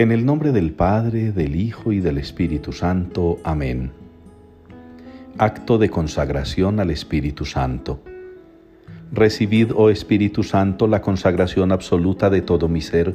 En 0.00 0.12
el 0.12 0.24
nombre 0.24 0.50
del 0.50 0.72
Padre, 0.72 1.30
del 1.30 1.56
Hijo 1.56 1.92
y 1.92 2.00
del 2.00 2.16
Espíritu 2.16 2.72
Santo. 2.72 3.36
Amén. 3.44 3.90
Acto 5.36 5.76
de 5.76 5.90
consagración 5.90 6.80
al 6.80 6.90
Espíritu 6.90 7.44
Santo. 7.44 8.00
Recibid, 9.12 9.72
oh 9.74 9.90
Espíritu 9.90 10.42
Santo, 10.42 10.86
la 10.86 11.02
consagración 11.02 11.70
absoluta 11.70 12.30
de 12.30 12.40
todo 12.40 12.66
mi 12.66 12.80
ser, 12.80 13.14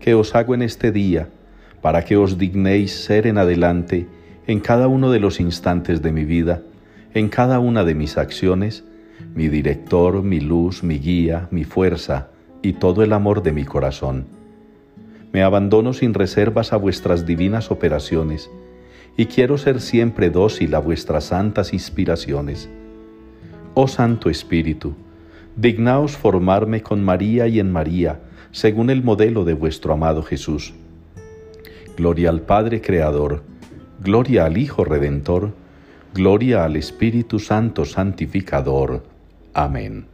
que 0.00 0.14
os 0.14 0.34
hago 0.34 0.54
en 0.54 0.62
este 0.62 0.92
día, 0.92 1.28
para 1.82 2.02
que 2.06 2.16
os 2.16 2.38
dignéis 2.38 3.04
ser 3.04 3.26
en 3.26 3.36
adelante, 3.36 4.06
en 4.46 4.60
cada 4.60 4.88
uno 4.88 5.10
de 5.10 5.20
los 5.20 5.40
instantes 5.40 6.00
de 6.00 6.10
mi 6.10 6.24
vida, 6.24 6.62
en 7.12 7.28
cada 7.28 7.58
una 7.58 7.84
de 7.84 7.94
mis 7.94 8.16
acciones, 8.16 8.82
mi 9.34 9.50
director, 9.50 10.22
mi 10.22 10.40
luz, 10.40 10.82
mi 10.82 11.00
guía, 11.00 11.48
mi 11.50 11.64
fuerza 11.64 12.28
y 12.62 12.72
todo 12.72 13.02
el 13.02 13.12
amor 13.12 13.42
de 13.42 13.52
mi 13.52 13.66
corazón 13.66 14.37
me 15.32 15.42
abandono 15.42 15.92
sin 15.92 16.14
reservas 16.14 16.72
a 16.72 16.76
vuestras 16.76 17.26
divinas 17.26 17.70
operaciones 17.70 18.50
y 19.16 19.26
quiero 19.26 19.58
ser 19.58 19.80
siempre 19.80 20.30
dócil 20.30 20.74
a 20.74 20.78
vuestras 20.78 21.24
santas 21.24 21.72
inspiraciones. 21.72 22.70
Oh 23.74 23.88
Santo 23.88 24.30
Espíritu, 24.30 24.94
dignaos 25.56 26.16
formarme 26.16 26.82
con 26.82 27.04
María 27.04 27.48
y 27.48 27.58
en 27.58 27.72
María, 27.72 28.20
según 28.52 28.90
el 28.90 29.02
modelo 29.02 29.44
de 29.44 29.54
vuestro 29.54 29.92
amado 29.92 30.22
Jesús. 30.22 30.72
Gloria 31.96 32.30
al 32.30 32.42
Padre 32.42 32.80
Creador, 32.80 33.42
gloria 34.00 34.44
al 34.44 34.56
Hijo 34.56 34.84
Redentor, 34.84 35.52
gloria 36.14 36.64
al 36.64 36.76
Espíritu 36.76 37.40
Santo 37.40 37.84
Santificador. 37.84 39.02
Amén. 39.52 40.06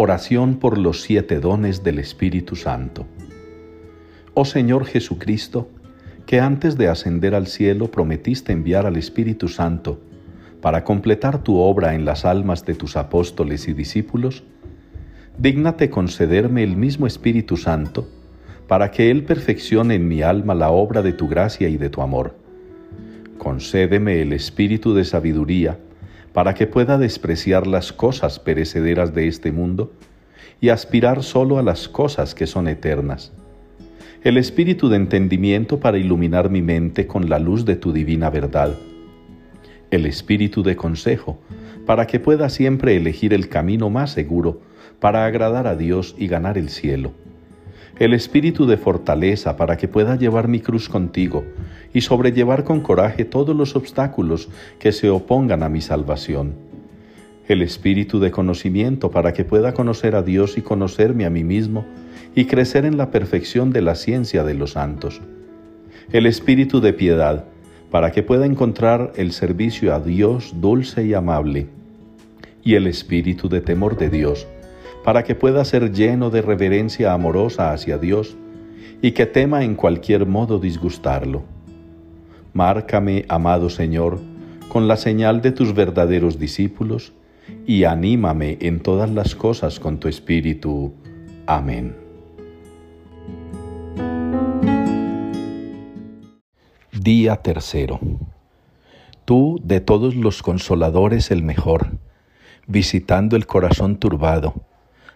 Oración 0.00 0.60
por 0.60 0.78
los 0.78 1.02
siete 1.02 1.40
dones 1.40 1.82
del 1.82 1.98
Espíritu 1.98 2.54
Santo. 2.54 3.04
Oh 4.32 4.44
Señor 4.44 4.84
Jesucristo, 4.84 5.70
que 6.24 6.38
antes 6.38 6.78
de 6.78 6.86
ascender 6.86 7.34
al 7.34 7.48
cielo 7.48 7.90
prometiste 7.90 8.52
enviar 8.52 8.86
al 8.86 8.96
Espíritu 8.96 9.48
Santo 9.48 10.00
para 10.60 10.84
completar 10.84 11.42
tu 11.42 11.58
obra 11.58 11.96
en 11.96 12.04
las 12.04 12.24
almas 12.24 12.64
de 12.64 12.76
tus 12.76 12.96
apóstoles 12.96 13.66
y 13.66 13.72
discípulos, 13.72 14.44
dígnate 15.36 15.90
concederme 15.90 16.62
el 16.62 16.76
mismo 16.76 17.08
Espíritu 17.08 17.56
Santo 17.56 18.08
para 18.68 18.92
que 18.92 19.10
Él 19.10 19.24
perfeccione 19.24 19.96
en 19.96 20.06
mi 20.06 20.22
alma 20.22 20.54
la 20.54 20.70
obra 20.70 21.02
de 21.02 21.12
tu 21.12 21.26
gracia 21.26 21.68
y 21.68 21.76
de 21.76 21.90
tu 21.90 22.02
amor. 22.02 22.36
Concédeme 23.36 24.22
el 24.22 24.32
espíritu 24.32 24.94
de 24.94 25.04
sabiduría, 25.04 25.80
para 26.32 26.54
que 26.54 26.66
pueda 26.66 26.98
despreciar 26.98 27.66
las 27.66 27.92
cosas 27.92 28.38
perecederas 28.38 29.14
de 29.14 29.28
este 29.28 29.52
mundo 29.52 29.92
y 30.60 30.70
aspirar 30.70 31.22
solo 31.22 31.58
a 31.58 31.62
las 31.62 31.88
cosas 31.88 32.34
que 32.34 32.46
son 32.46 32.68
eternas. 32.68 33.32
El 34.24 34.36
espíritu 34.36 34.88
de 34.88 34.96
entendimiento 34.96 35.78
para 35.78 35.98
iluminar 35.98 36.50
mi 36.50 36.60
mente 36.60 37.06
con 37.06 37.28
la 37.28 37.38
luz 37.38 37.64
de 37.64 37.76
tu 37.76 37.92
divina 37.92 38.30
verdad. 38.30 38.74
El 39.90 40.06
espíritu 40.06 40.62
de 40.62 40.76
consejo 40.76 41.38
para 41.86 42.06
que 42.06 42.20
pueda 42.20 42.48
siempre 42.48 42.96
elegir 42.96 43.32
el 43.32 43.48
camino 43.48 43.88
más 43.90 44.10
seguro 44.10 44.60
para 45.00 45.24
agradar 45.24 45.66
a 45.66 45.76
Dios 45.76 46.14
y 46.18 46.26
ganar 46.26 46.58
el 46.58 46.68
cielo. 46.68 47.12
El 47.96 48.14
espíritu 48.14 48.66
de 48.66 48.76
fortaleza 48.76 49.56
para 49.56 49.76
que 49.76 49.88
pueda 49.88 50.16
llevar 50.16 50.46
mi 50.46 50.60
cruz 50.60 50.88
contigo 50.88 51.44
y 51.92 52.02
sobrellevar 52.02 52.64
con 52.64 52.80
coraje 52.80 53.24
todos 53.24 53.56
los 53.56 53.74
obstáculos 53.74 54.48
que 54.78 54.92
se 54.92 55.10
opongan 55.10 55.62
a 55.62 55.68
mi 55.68 55.80
salvación. 55.80 56.54
El 57.48 57.62
espíritu 57.62 58.20
de 58.20 58.30
conocimiento 58.30 59.10
para 59.10 59.32
que 59.32 59.44
pueda 59.44 59.74
conocer 59.74 60.14
a 60.14 60.22
Dios 60.22 60.58
y 60.58 60.62
conocerme 60.62 61.24
a 61.24 61.30
mí 61.30 61.42
mismo 61.42 61.86
y 62.34 62.44
crecer 62.44 62.84
en 62.84 62.96
la 62.96 63.10
perfección 63.10 63.72
de 63.72 63.82
la 63.82 63.94
ciencia 63.94 64.44
de 64.44 64.54
los 64.54 64.72
santos. 64.72 65.20
El 66.12 66.26
espíritu 66.26 66.80
de 66.80 66.92
piedad 66.92 67.46
para 67.90 68.12
que 68.12 68.22
pueda 68.22 68.46
encontrar 68.46 69.12
el 69.16 69.32
servicio 69.32 69.94
a 69.94 70.00
Dios 70.00 70.52
dulce 70.60 71.04
y 71.04 71.14
amable. 71.14 71.66
Y 72.62 72.74
el 72.74 72.86
espíritu 72.86 73.48
de 73.48 73.60
temor 73.60 73.96
de 73.96 74.10
Dios 74.10 74.46
para 75.04 75.24
que 75.24 75.34
pueda 75.34 75.64
ser 75.64 75.92
lleno 75.92 76.30
de 76.30 76.42
reverencia 76.42 77.12
amorosa 77.12 77.72
hacia 77.72 77.98
Dios 77.98 78.36
y 79.00 79.12
que 79.12 79.26
tema 79.26 79.64
en 79.64 79.74
cualquier 79.74 80.26
modo 80.26 80.58
disgustarlo. 80.58 81.42
Márcame, 82.52 83.24
amado 83.28 83.70
Señor, 83.70 84.18
con 84.68 84.88
la 84.88 84.96
señal 84.96 85.40
de 85.40 85.52
tus 85.52 85.74
verdaderos 85.74 86.38
discípulos, 86.38 87.12
y 87.66 87.84
anímame 87.84 88.58
en 88.60 88.80
todas 88.80 89.10
las 89.10 89.34
cosas 89.34 89.80
con 89.80 89.98
tu 89.98 90.08
Espíritu. 90.08 90.92
Amén. 91.46 91.94
Día 96.92 97.36
tercero. 97.36 98.00
Tú 99.24 99.60
de 99.62 99.80
todos 99.80 100.14
los 100.14 100.42
consoladores 100.42 101.30
el 101.30 101.42
mejor, 101.42 101.98
visitando 102.66 103.36
el 103.36 103.46
corazón 103.46 103.96
turbado, 103.96 104.54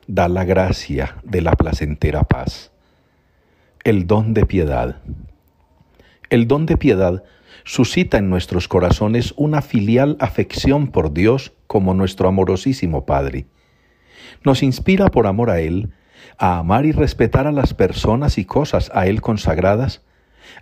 da 0.06 0.28
la 0.28 0.44
gracia 0.44 1.16
de 1.22 1.40
la 1.40 1.52
placentera 1.52 2.24
paz. 2.24 2.72
El 3.84 4.06
don 4.06 4.34
de 4.34 4.46
piedad. 4.46 5.00
El 6.30 6.48
don 6.48 6.66
de 6.66 6.76
piedad 6.76 7.22
suscita 7.64 8.18
en 8.18 8.28
nuestros 8.28 8.68
corazones 8.68 9.34
una 9.36 9.62
filial 9.62 10.16
afección 10.18 10.88
por 10.88 11.12
Dios 11.12 11.52
como 11.66 11.94
nuestro 11.94 12.28
amorosísimo 12.28 13.06
Padre. 13.06 13.46
Nos 14.44 14.62
inspira 14.62 15.08
por 15.08 15.26
amor 15.26 15.50
a 15.50 15.60
Él 15.60 15.90
a 16.38 16.58
amar 16.58 16.86
y 16.86 16.92
respetar 16.92 17.46
a 17.46 17.52
las 17.52 17.74
personas 17.74 18.38
y 18.38 18.44
cosas 18.44 18.90
a 18.94 19.06
Él 19.06 19.20
consagradas, 19.20 20.02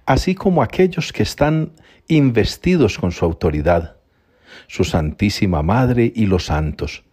así 0.04 0.34
como 0.34 0.62
aquellos 0.62 1.12
que 1.12 1.22
están 1.22 1.72
investidos 2.08 2.98
con 2.98 3.12
su 3.12 3.24
autoridad, 3.24 3.96
su 4.66 4.84
Santísima 4.84 5.62
Madre 5.62 6.12
y 6.14 6.26
los 6.26 6.46
santos, 6.46 7.04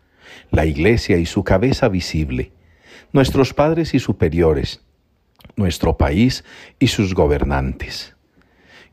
la 0.51 0.65
Iglesia 0.65 1.17
y 1.17 1.25
su 1.25 1.43
cabeza 1.43 1.87
visible, 1.89 2.51
nuestros 3.11 3.53
padres 3.53 3.93
y 3.93 3.99
superiores, 3.99 4.81
nuestro 5.55 5.97
país 5.97 6.43
y 6.79 6.87
sus 6.87 7.13
gobernantes. 7.13 8.15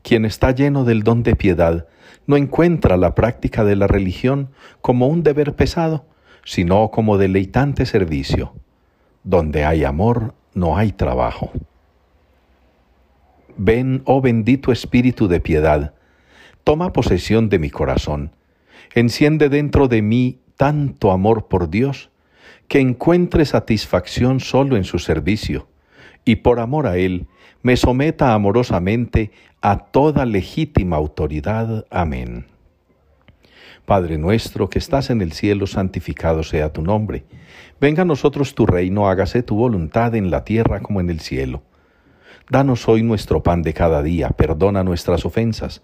Quien 0.01 0.25
está 0.25 0.51
lleno 0.51 0.83
del 0.83 1.03
don 1.03 1.23
de 1.23 1.35
piedad 1.35 1.87
no 2.27 2.37
encuentra 2.37 2.97
la 2.97 3.15
práctica 3.15 3.63
de 3.63 3.75
la 3.75 3.87
religión 3.87 4.49
como 4.81 5.07
un 5.07 5.23
deber 5.23 5.55
pesado, 5.55 6.05
sino 6.43 6.91
como 6.91 7.17
deleitante 7.17 7.85
servicio. 7.85 8.53
Donde 9.23 9.65
hay 9.65 9.83
amor, 9.83 10.33
no 10.53 10.77
hay 10.77 10.91
trabajo. 10.91 11.51
Ven, 13.57 14.01
oh 14.05 14.21
bendito 14.21 14.71
Espíritu 14.71 15.27
de 15.27 15.39
piedad, 15.39 15.93
toma 16.63 16.93
posesión 16.93 17.49
de 17.49 17.59
mi 17.59 17.69
corazón, 17.69 18.31
enciende 18.93 19.49
dentro 19.49 19.87
de 19.87 20.01
mí 20.01 20.39
tanto 20.57 21.11
amor 21.11 21.47
por 21.47 21.69
Dios, 21.69 22.09
que 22.67 22.79
encuentre 22.79 23.45
satisfacción 23.45 24.39
solo 24.39 24.75
en 24.77 24.83
su 24.83 24.99
servicio, 24.99 25.67
y 26.23 26.37
por 26.37 26.59
amor 26.59 26.87
a 26.87 26.97
Él 26.97 27.27
me 27.61 27.77
someta 27.77 28.33
amorosamente 28.33 29.31
a 29.61 29.77
toda 29.77 30.25
legítima 30.25 30.95
autoridad. 30.97 31.85
Amén. 31.89 32.45
Padre 33.85 34.17
nuestro 34.17 34.69
que 34.69 34.79
estás 34.79 35.11
en 35.11 35.21
el 35.21 35.31
cielo, 35.31 35.67
santificado 35.67 36.43
sea 36.43 36.73
tu 36.73 36.81
nombre. 36.81 37.23
Venga 37.79 38.01
a 38.01 38.05
nosotros 38.05 38.55
tu 38.55 38.65
reino, 38.65 39.07
hágase 39.07 39.43
tu 39.43 39.55
voluntad 39.55 40.15
en 40.15 40.31
la 40.31 40.43
tierra 40.43 40.79
como 40.79 41.01
en 41.01 41.09
el 41.09 41.19
cielo. 41.19 41.61
Danos 42.49 42.87
hoy 42.87 43.03
nuestro 43.03 43.43
pan 43.43 43.61
de 43.61 43.73
cada 43.73 44.01
día, 44.01 44.29
perdona 44.29 44.83
nuestras 44.83 45.25
ofensas, 45.25 45.83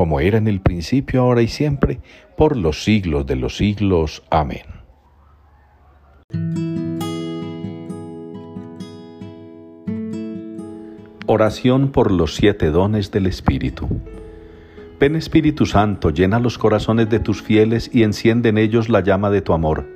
como 0.00 0.18
era 0.20 0.38
en 0.38 0.48
el 0.48 0.62
principio, 0.62 1.20
ahora 1.20 1.42
y 1.42 1.48
siempre, 1.48 2.00
por 2.34 2.56
los 2.56 2.84
siglos 2.84 3.26
de 3.26 3.36
los 3.36 3.58
siglos. 3.58 4.22
Amén. 4.30 4.64
Oración 11.26 11.92
por 11.92 12.12
los 12.12 12.34
siete 12.34 12.70
dones 12.70 13.10
del 13.10 13.26
Espíritu. 13.26 14.00
Ven 14.98 15.16
Espíritu 15.16 15.66
Santo, 15.66 16.08
llena 16.08 16.40
los 16.40 16.56
corazones 16.56 17.10
de 17.10 17.20
tus 17.20 17.42
fieles 17.42 17.90
y 17.92 18.02
enciende 18.02 18.48
en 18.48 18.56
ellos 18.56 18.88
la 18.88 19.02
llama 19.02 19.28
de 19.28 19.42
tu 19.42 19.52
amor. 19.52 19.86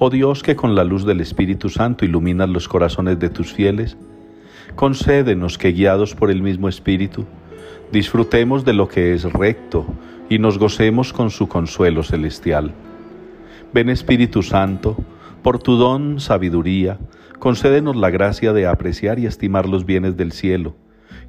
Oh 0.00 0.10
Dios, 0.10 0.42
que 0.42 0.56
con 0.56 0.74
la 0.74 0.82
luz 0.82 1.06
del 1.06 1.20
Espíritu 1.20 1.68
Santo 1.68 2.04
iluminas 2.04 2.48
los 2.48 2.66
corazones 2.66 3.20
de 3.20 3.30
tus 3.30 3.52
fieles, 3.52 3.96
concédenos 4.74 5.58
que 5.58 5.70
guiados 5.70 6.16
por 6.16 6.32
el 6.32 6.42
mismo 6.42 6.68
Espíritu, 6.68 7.24
disfrutemos 7.92 8.64
de 8.64 8.72
lo 8.72 8.88
que 8.88 9.12
es 9.12 9.30
recto 9.30 9.86
y 10.30 10.38
nos 10.38 10.58
gocemos 10.58 11.12
con 11.12 11.30
su 11.30 11.46
consuelo 11.46 12.02
celestial. 12.02 12.72
Ven 13.74 13.90
Espíritu 13.90 14.42
Santo, 14.42 14.96
por 15.42 15.58
tu 15.58 15.76
don 15.76 16.18
sabiduría, 16.18 16.98
concédenos 17.38 17.96
la 17.96 18.10
gracia 18.10 18.54
de 18.54 18.66
apreciar 18.66 19.18
y 19.18 19.26
estimar 19.26 19.68
los 19.68 19.84
bienes 19.84 20.16
del 20.16 20.32
cielo, 20.32 20.74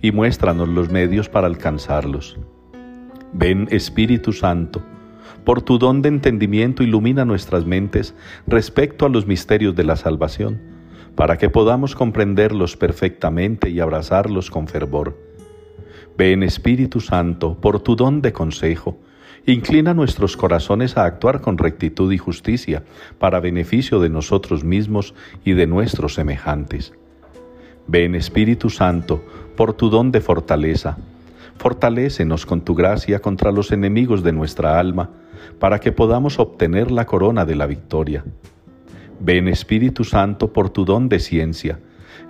y 0.01 0.11
muéstranos 0.11 0.69
los 0.69 0.89
medios 0.89 1.27
para 1.27 1.47
alcanzarlos. 1.47 2.39
Ven 3.33 3.67
Espíritu 3.71 4.31
Santo, 4.31 4.81
por 5.43 5.61
tu 5.61 5.77
don 5.77 6.01
de 6.01 6.09
entendimiento 6.09 6.83
ilumina 6.83 7.25
nuestras 7.25 7.65
mentes 7.65 8.15
respecto 8.47 9.05
a 9.05 9.09
los 9.09 9.27
misterios 9.27 9.75
de 9.75 9.83
la 9.83 9.97
salvación, 9.97 10.61
para 11.15 11.37
que 11.37 11.49
podamos 11.49 11.95
comprenderlos 11.95 12.77
perfectamente 12.77 13.69
y 13.69 13.81
abrazarlos 13.81 14.49
con 14.49 14.67
fervor. 14.67 15.32
Ven 16.15 16.43
Espíritu 16.43 16.99
Santo, 16.99 17.55
por 17.59 17.79
tu 17.79 17.95
don 17.95 18.21
de 18.21 18.33
consejo, 18.33 18.99
inclina 19.47 19.95
nuestros 19.95 20.37
corazones 20.37 20.95
a 20.95 21.05
actuar 21.05 21.41
con 21.41 21.57
rectitud 21.57 22.11
y 22.11 22.19
justicia 22.19 22.83
para 23.17 23.39
beneficio 23.39 23.99
de 23.99 24.09
nosotros 24.09 24.63
mismos 24.63 25.15
y 25.43 25.53
de 25.53 25.65
nuestros 25.65 26.13
semejantes. 26.13 26.93
Ven 27.87 28.13
Espíritu 28.13 28.69
Santo, 28.69 29.23
por 29.57 29.73
tu 29.73 29.89
don 29.89 30.11
de 30.11 30.21
fortaleza, 30.21 30.97
fortalécenos 31.57 32.45
con 32.45 32.61
tu 32.61 32.75
gracia 32.75 33.19
contra 33.19 33.51
los 33.51 33.71
enemigos 33.71 34.21
de 34.21 34.33
nuestra 34.33 34.79
alma, 34.79 35.09
para 35.57 35.79
que 35.79 35.91
podamos 35.91 36.37
obtener 36.37 36.91
la 36.91 37.05
corona 37.05 37.43
de 37.43 37.55
la 37.55 37.65
victoria. 37.65 38.23
Ven 39.19 39.47
Espíritu 39.47 40.03
Santo 40.03 40.53
por 40.53 40.69
tu 40.69 40.85
don 40.85 41.09
de 41.09 41.19
ciencia, 41.19 41.79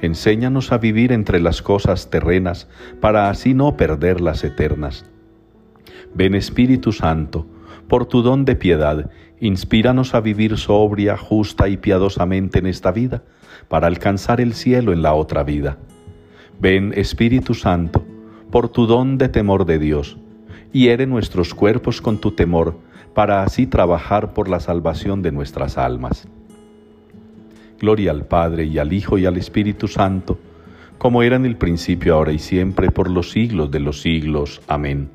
enséñanos 0.04 0.74
a 0.74 0.78
vivir 0.78 1.14
entre 1.14 1.40
las 1.40 1.62
cosas 1.62 2.10
terrenas, 2.10 2.68
para 3.00 3.30
así 3.30 3.54
no 3.54 3.78
perder 3.78 4.20
las 4.20 4.44
eternas. 4.44 5.06
Ven 6.14 6.36
Espíritu 6.36 6.92
Santo, 6.92 7.48
por 7.88 8.06
tu 8.06 8.22
don 8.22 8.44
de 8.44 8.56
piedad, 8.58 9.10
inspíranos 9.40 10.14
a 10.14 10.20
vivir 10.20 10.58
sobria, 10.58 11.18
justa 11.18 11.70
y 11.70 11.78
piadosamente 11.78 12.60
en 12.60 12.66
esta 12.66 12.92
vida, 12.92 13.24
para 13.70 13.88
alcanzar 13.88 14.42
el 14.42 14.54
cielo 14.54 14.92
en 14.92 15.02
la 15.02 15.14
otra 15.14 15.44
vida. 15.44 15.78
Ven 16.60 16.94
Espíritu 16.96 17.54
Santo, 17.54 18.06
por 18.52 18.68
tu 18.70 18.86
don 18.86 19.18
de 19.18 19.30
temor 19.30 19.66
de 19.66 19.80
Dios, 19.80 20.18
hiere 20.74 21.08
nuestros 21.08 21.54
cuerpos 21.54 22.02
con 22.02 22.18
tu 22.18 22.32
temor, 22.32 22.78
para 23.14 23.44
así 23.44 23.68
trabajar 23.68 24.34
por 24.34 24.50
la 24.50 24.60
salvación 24.60 25.22
de 25.22 25.32
nuestras 25.32 25.78
almas. 25.78 26.28
Gloria 27.84 28.12
al 28.12 28.26
Padre 28.26 28.64
y 28.64 28.78
al 28.78 28.94
Hijo 28.94 29.18
y 29.18 29.26
al 29.26 29.36
Espíritu 29.36 29.90
Santo, 29.90 30.40
como 30.98 31.22
era 31.22 31.36
en 31.36 31.46
el 31.46 31.58
principio, 31.58 32.16
ahora 32.16 32.32
y 32.32 32.40
siempre, 32.40 32.92
por 32.92 33.10
los 33.10 33.32
siglos 33.32 33.72
de 33.72 33.82
los 33.82 34.00
siglos. 34.00 34.62
Amén. 34.70 35.10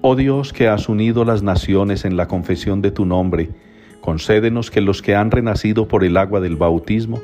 Oh 0.00 0.16
Dios 0.16 0.52
que 0.52 0.66
has 0.66 0.88
unido 0.88 1.24
las 1.24 1.44
naciones 1.44 2.04
en 2.04 2.16
la 2.16 2.26
confesión 2.26 2.82
de 2.82 2.90
tu 2.90 3.06
nombre, 3.06 3.50
concédenos 4.00 4.72
que 4.72 4.80
los 4.80 5.02
que 5.02 5.14
han 5.14 5.30
renacido 5.30 5.86
por 5.86 6.02
el 6.02 6.16
agua 6.16 6.40
del 6.40 6.56
bautismo 6.56 7.22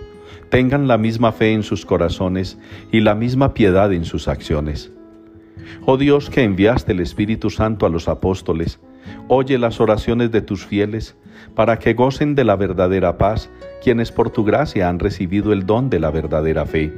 tengan 0.51 0.87
la 0.87 0.97
misma 0.97 1.33
fe 1.33 1.53
en 1.53 1.65
sus 1.65 1.85
corazones 1.85 2.61
y 2.93 3.01
la 3.01 3.17
misma 3.17 3.55
piedad 3.55 3.93
en 3.93 4.05
sus 4.05 4.29
acciones. 4.29 4.93
Oh 5.87 5.97
Dios 5.97 6.31
que 6.31 6.43
enviaste 6.43 6.93
el 6.93 7.01
Espíritu 7.01 7.51
Santo 7.51 7.87
a 7.87 7.89
los 7.89 8.09
apóstoles, 8.09 8.81
Oye 9.29 9.59
las 9.59 9.81
oraciones 9.81 10.31
de 10.31 10.43
tus 10.43 10.67
fieles, 10.67 11.17
para 11.55 11.79
que 11.79 11.95
gocen 11.95 12.35
de 12.35 12.45
la 12.45 12.57
verdadera 12.57 13.17
paz, 13.19 13.51
quienes 13.83 14.13
por 14.13 14.31
tu 14.31 14.45
gracia 14.45 14.89
han 14.89 14.99
recibido 14.99 15.53
el 15.53 15.67
don 15.67 15.89
de 15.91 16.01
la 16.01 16.11
verdadera 16.11 16.67
fe. 16.67 16.93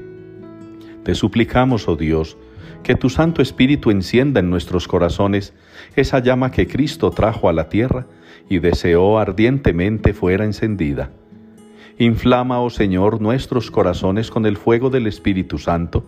Te 1.05 1.15
suplicamos, 1.15 1.89
oh 1.89 1.97
Dios, 1.97 2.37
que 2.83 2.95
tu 2.95 3.11
Santo 3.11 3.43
Espíritu 3.43 3.91
encienda 3.91 4.41
en 4.41 4.51
nuestros 4.51 4.89
corazones 4.89 5.55
esa 5.95 6.19
llama 6.19 6.51
que 6.51 6.67
Cristo 6.67 7.11
trajo 7.11 7.49
a 7.49 7.53
la 7.53 7.69
tierra 7.69 8.07
y 8.49 8.59
deseó 8.59 9.19
ardientemente 9.19 10.15
fuera 10.15 10.45
encendida. 10.45 11.11
Inflama, 11.99 12.61
oh 12.61 12.71
Señor, 12.71 13.21
nuestros 13.21 13.71
corazones 13.71 14.31
con 14.31 14.47
el 14.47 14.57
fuego 14.57 14.91
del 14.91 15.07
Espíritu 15.07 15.59
Santo, 15.59 16.05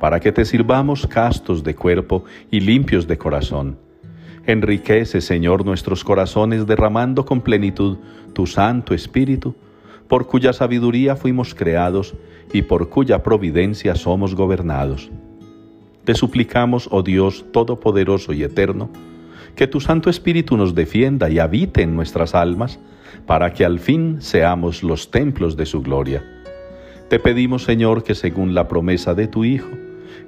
para 0.00 0.18
que 0.18 0.32
te 0.32 0.44
sirvamos 0.44 1.06
castos 1.06 1.62
de 1.62 1.76
cuerpo 1.76 2.24
y 2.50 2.58
limpios 2.58 3.06
de 3.06 3.16
corazón 3.16 3.76
Enriquece, 4.46 5.20
Señor, 5.20 5.64
nuestros 5.64 6.02
corazones 6.02 6.66
derramando 6.66 7.24
con 7.24 7.40
plenitud 7.40 7.98
tu 8.32 8.46
Santo 8.46 8.94
Espíritu, 8.94 9.54
por 10.08 10.26
cuya 10.26 10.52
sabiduría 10.52 11.14
fuimos 11.14 11.54
creados 11.54 12.14
y 12.52 12.62
por 12.62 12.88
cuya 12.88 13.22
providencia 13.22 13.94
somos 13.94 14.34
gobernados. 14.34 15.10
Te 16.04 16.14
suplicamos, 16.14 16.88
oh 16.90 17.02
Dios 17.02 17.44
Todopoderoso 17.52 18.32
y 18.32 18.42
Eterno, 18.42 18.90
que 19.54 19.66
tu 19.66 19.80
Santo 19.80 20.08
Espíritu 20.08 20.56
nos 20.56 20.74
defienda 20.74 21.28
y 21.28 21.38
habite 21.38 21.82
en 21.82 21.94
nuestras 21.94 22.34
almas, 22.34 22.80
para 23.26 23.52
que 23.52 23.64
al 23.64 23.78
fin 23.78 24.16
seamos 24.20 24.82
los 24.82 25.10
templos 25.10 25.56
de 25.56 25.66
su 25.66 25.82
gloria. 25.82 26.24
Te 27.08 27.18
pedimos, 27.18 27.64
Señor, 27.64 28.02
que 28.02 28.14
según 28.14 28.54
la 28.54 28.66
promesa 28.66 29.14
de 29.14 29.28
tu 29.28 29.44
Hijo, 29.44 29.68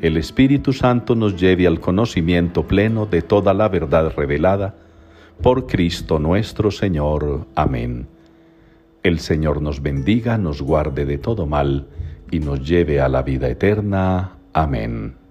el 0.01 0.17
Espíritu 0.17 0.73
Santo 0.73 1.15
nos 1.15 1.41
lleve 1.41 1.67
al 1.67 1.81
conocimiento 1.81 2.67
pleno 2.67 3.07
de 3.07 3.23
toda 3.23 3.55
la 3.55 3.69
verdad 3.69 4.13
revelada 4.17 4.75
por 5.43 5.67
Cristo 5.67 6.19
nuestro 6.19 6.71
Señor. 6.71 7.47
Amén. 7.55 8.07
El 9.03 9.19
Señor 9.19 9.61
nos 9.61 9.83
bendiga, 9.83 10.39
nos 10.39 10.63
guarde 10.63 11.05
de 11.05 11.19
todo 11.19 11.47
mal 11.47 11.89
y 12.31 12.39
nos 12.39 12.67
lleve 12.67 13.01
a 13.01 13.09
la 13.09 13.23
vida 13.23 13.49
eterna. 13.49 14.37
Amén. 14.53 15.22